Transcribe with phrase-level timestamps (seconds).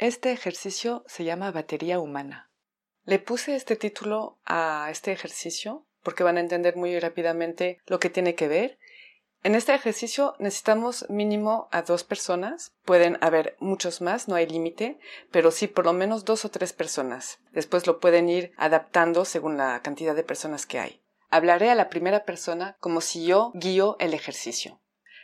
[0.00, 2.50] Este ejercicio se llama batería humana.
[3.04, 8.08] Le puse este título a este ejercicio porque van a entender muy rápidamente lo que
[8.08, 8.78] tiene que ver.
[9.42, 12.72] En este ejercicio necesitamos mínimo a dos personas.
[12.86, 14.98] Pueden haber muchos más, no hay límite,
[15.30, 17.38] pero sí por lo menos dos o tres personas.
[17.52, 21.02] Después lo pueden ir adaptando según la cantidad de personas que hay.
[21.28, 24.80] Hablaré a la primera persona como si yo guío el ejercicio.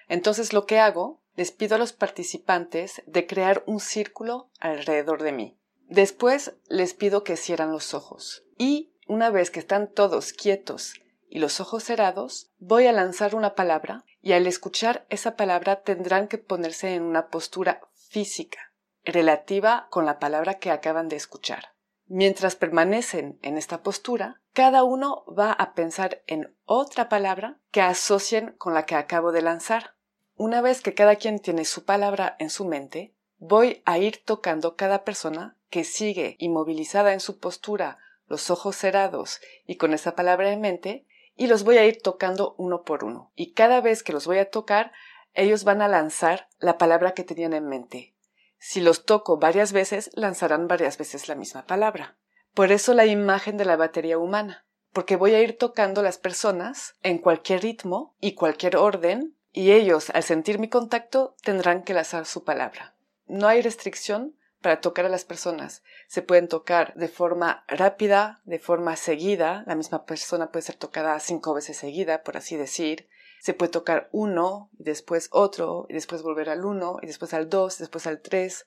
[0.07, 5.33] Entonces lo que hago, les pido a los participantes de crear un círculo alrededor de
[5.33, 5.59] mí.
[5.89, 10.95] Después les pido que cierran los ojos y una vez que están todos quietos
[11.29, 16.27] y los ojos cerrados, voy a lanzar una palabra y al escuchar esa palabra tendrán
[16.27, 18.73] que ponerse en una postura física
[19.05, 21.77] relativa con la palabra que acaban de escuchar.
[22.07, 28.55] Mientras permanecen en esta postura, cada uno va a pensar en otra palabra que asocien
[28.59, 29.96] con la que acabo de lanzar.
[30.37, 34.77] Una vez que cada quien tiene su palabra en su mente, voy a ir tocando
[34.77, 40.53] cada persona que sigue inmovilizada en su postura, los ojos cerrados y con esa palabra
[40.53, 41.07] en mente,
[41.37, 43.31] y los voy a ir tocando uno por uno.
[43.35, 44.93] Y cada vez que los voy a tocar,
[45.33, 48.15] ellos van a lanzar la palabra que tenían en mente.
[48.59, 52.17] Si los toco varias veces, lanzarán varias veces la misma palabra.
[52.53, 56.95] Por eso la imagen de la batería humana, porque voy a ir tocando las personas
[57.03, 62.27] en cualquier ritmo y cualquier orden, y ellos, al sentir mi contacto, tendrán que lanzar
[62.27, 62.95] su palabra.
[63.27, 65.83] No hay restricción para tocar a las personas.
[66.09, 69.65] Se pueden tocar de forma rápida, de forma seguida.
[69.67, 73.09] La misma persona puede ser tocada cinco veces seguida, por así decir.
[73.41, 77.49] Se puede tocar uno, y después otro, y después volver al uno, y después al
[77.49, 78.67] dos, después al tres.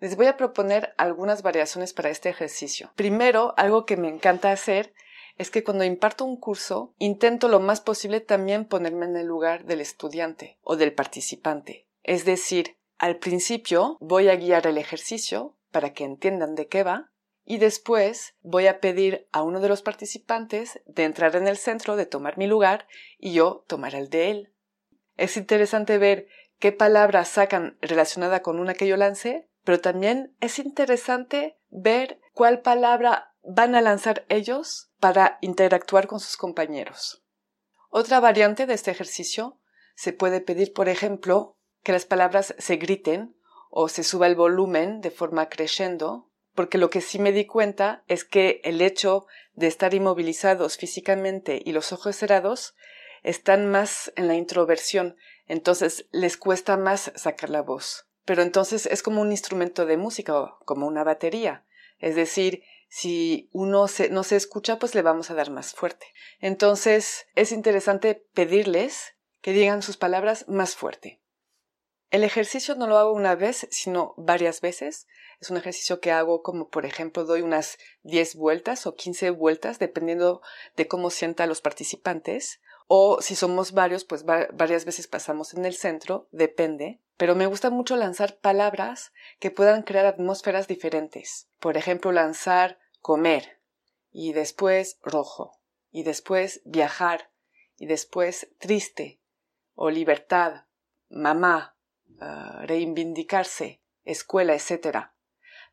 [0.00, 2.90] Les voy a proponer algunas variaciones para este ejercicio.
[2.96, 4.92] Primero, algo que me encanta hacer
[5.38, 9.64] es que cuando imparto un curso, intento lo más posible también ponerme en el lugar
[9.64, 11.86] del estudiante o del participante.
[12.02, 17.12] Es decir, al principio voy a guiar el ejercicio para que entiendan de qué va
[17.44, 21.96] y después voy a pedir a uno de los participantes de entrar en el centro,
[21.96, 22.86] de tomar mi lugar
[23.18, 24.52] y yo tomar el de él.
[25.16, 26.26] Es interesante ver
[26.58, 32.60] qué palabras sacan relacionada con una que yo lancé, pero también es interesante ver cuál
[32.60, 37.24] palabra van a lanzar ellos para interactuar con sus compañeros.
[37.88, 39.58] Otra variante de este ejercicio
[39.94, 43.36] se puede pedir, por ejemplo, que las palabras se griten
[43.70, 48.04] o se suba el volumen de forma creciendo, porque lo que sí me di cuenta
[48.06, 52.74] es que el hecho de estar inmovilizados físicamente y los ojos cerrados
[53.22, 55.16] están más en la introversión,
[55.46, 58.08] entonces les cuesta más sacar la voz.
[58.26, 61.64] Pero entonces es como un instrumento de música o como una batería.
[61.98, 66.06] Es decir, si uno no se escucha, pues le vamos a dar más fuerte.
[66.40, 71.20] Entonces es interesante pedirles que digan sus palabras más fuerte.
[72.10, 75.06] El ejercicio no lo hago una vez, sino varias veces.
[75.40, 79.78] Es un ejercicio que hago como, por ejemplo, doy unas 10 vueltas o 15 vueltas,
[79.78, 80.40] dependiendo
[80.74, 82.60] de cómo sienta los participantes.
[82.88, 87.00] O si somos varios, pues varias veces pasamos en el centro, depende.
[87.16, 91.48] Pero me gusta mucho lanzar palabras que puedan crear atmósferas diferentes.
[91.60, 93.60] Por ejemplo, lanzar comer,
[94.10, 95.60] y después rojo,
[95.90, 97.30] y después viajar,
[97.76, 99.20] y después triste,
[99.74, 100.64] o libertad,
[101.08, 101.78] mamá,
[102.20, 105.12] Ah, reivindicarse, escuela, etc.,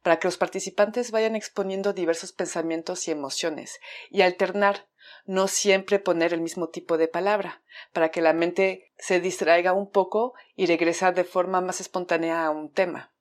[0.06, 3.80] para que los participantes vayan exponiendo diversos pensamientos y emociones
[4.12, 4.88] y alternar,
[5.26, 9.90] no siempre poner el mismo tipo de palabra, para que la mente se distraiga un
[9.90, 13.16] poco y regresar de forma más espontánea a un tema.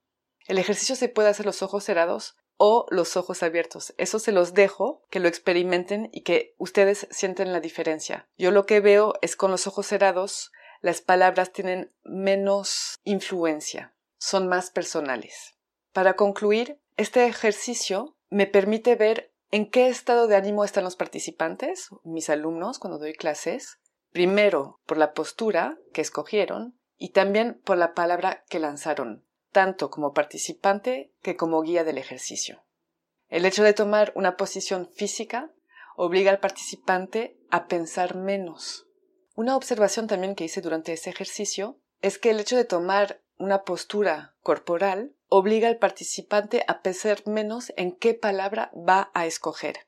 [0.46, 3.94] El ejercicio se puede hacer los ojos cerrados o los ojos abiertos.
[3.96, 8.28] Eso se los dejo, que lo experimenten y que ustedes sienten la diferencia.
[8.36, 10.52] Yo lo que veo es con los ojos cerrados
[10.82, 15.53] las palabras tienen menos influencia, son más personales.
[15.94, 21.90] Para concluir, este ejercicio me permite ver en qué estado de ánimo están los participantes,
[22.02, 23.78] mis alumnos, cuando doy clases,
[24.10, 30.12] primero por la postura que escogieron y también por la palabra que lanzaron, tanto como
[30.12, 32.64] participante que como guía del ejercicio.
[33.28, 35.52] El hecho de tomar una posición física
[35.94, 38.88] obliga al participante a pensar menos.
[39.36, 43.62] Una observación también que hice durante ese ejercicio es que el hecho de tomar una
[43.62, 49.86] postura corporal obliga al participante a pensar menos en qué palabra va a escoger.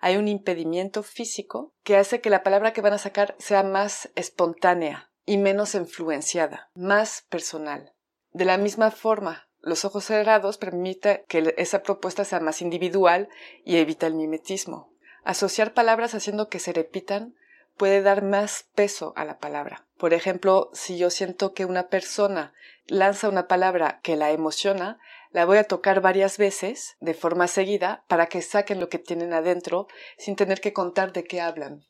[0.00, 4.10] Hay un impedimento físico que hace que la palabra que van a sacar sea más
[4.16, 7.94] espontánea y menos influenciada, más personal.
[8.32, 13.28] De la misma forma, los ojos cerrados permite que esa propuesta sea más individual
[13.64, 14.92] y evita el mimetismo.
[15.22, 17.36] Asociar palabras haciendo que se repitan
[17.76, 19.86] puede dar más peso a la palabra.
[19.98, 22.52] Por ejemplo, si yo siento que una persona
[22.86, 24.98] lanza una palabra que la emociona,
[25.30, 29.32] la voy a tocar varias veces de forma seguida para que saquen lo que tienen
[29.32, 29.86] adentro
[30.18, 31.86] sin tener que contar de qué hablan.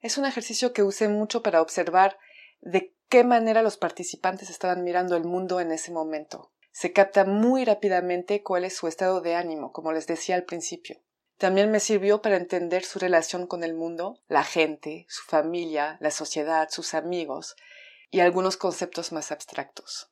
[0.00, 2.18] Es un ejercicio que usé mucho para observar
[2.60, 6.52] de qué manera los participantes estaban mirando el mundo en ese momento.
[6.72, 11.00] Se capta muy rápidamente cuál es su estado de ánimo, como les decía al principio.
[11.36, 16.10] También me sirvió para entender su relación con el mundo, la gente, su familia, la
[16.10, 17.56] sociedad, sus amigos
[18.10, 20.10] y algunos conceptos más abstractos.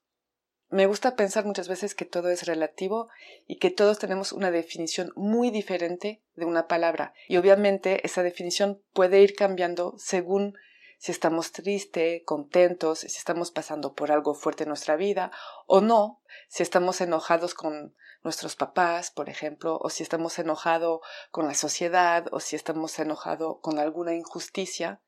[0.70, 3.08] Me gusta pensar muchas veces que todo es relativo
[3.46, 8.82] y que todos tenemos una definición muy diferente de una palabra y obviamente esa definición
[8.92, 10.58] puede ir cambiando según
[10.98, 15.30] si estamos tristes, contentos, si estamos pasando por algo fuerte en nuestra vida
[15.66, 21.46] o no, si estamos enojados con nuestros papás, por ejemplo, o si estamos enojados con
[21.46, 25.00] la sociedad, o si estamos enojados con alguna injusticia.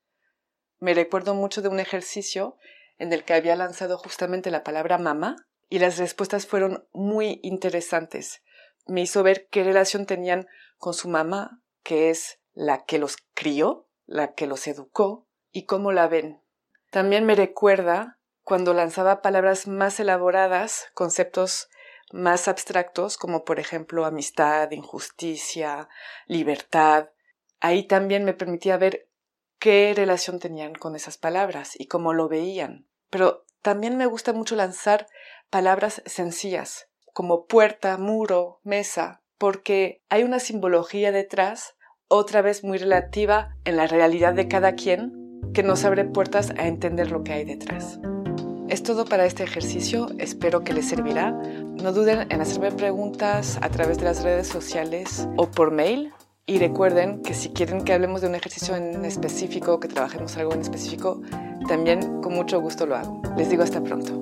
[0.79, 2.57] Me recuerdo mucho de un ejercicio
[3.01, 8.43] en el que había lanzado justamente la palabra mamá y las respuestas fueron muy interesantes.
[8.85, 13.87] Me hizo ver qué relación tenían con su mamá, que es la que los crió,
[14.05, 16.43] la que los educó, y cómo la ven.
[16.91, 21.69] También me recuerda cuando lanzaba palabras más elaboradas, conceptos
[22.11, 25.89] más abstractos, como por ejemplo amistad, injusticia,
[26.27, 27.09] libertad.
[27.61, 29.07] Ahí también me permitía ver
[29.57, 32.85] qué relación tenían con esas palabras y cómo lo veían.
[33.11, 35.07] Pero también me gusta mucho lanzar
[35.51, 41.75] palabras sencillas, como puerta, muro, mesa, porque hay una simbología detrás,
[42.07, 46.67] otra vez muy relativa en la realidad de cada quien, que nos abre puertas a
[46.67, 47.99] entender lo que hay detrás.
[48.69, 51.31] Es todo para este ejercicio, espero que les servirá.
[51.31, 56.13] No duden en hacerme preguntas a través de las redes sociales o por mail.
[56.45, 60.53] Y recuerden que si quieren que hablemos de un ejercicio en específico, que trabajemos algo
[60.53, 61.21] en específico,
[61.71, 63.21] también con mucho gusto lo hago.
[63.37, 64.21] Les digo hasta pronto.